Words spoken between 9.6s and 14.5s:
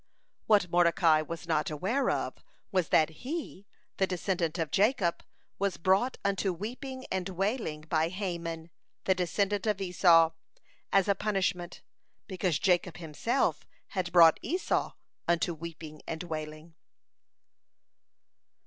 of Esau, as a punishment, because Jacob himself had brought